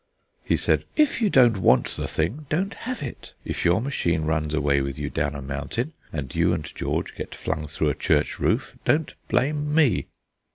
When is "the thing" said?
1.89-2.47